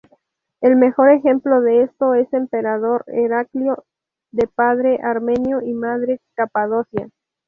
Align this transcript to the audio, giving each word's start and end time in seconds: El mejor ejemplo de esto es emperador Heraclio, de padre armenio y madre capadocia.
El 0.61 0.77
mejor 0.77 1.11
ejemplo 1.11 1.61
de 1.61 1.83
esto 1.83 2.15
es 2.15 2.33
emperador 2.33 3.03
Heraclio, 3.05 3.85
de 4.31 4.47
padre 4.47 4.99
armenio 5.03 5.61
y 5.61 5.73
madre 5.73 6.19
capadocia. 6.33 7.07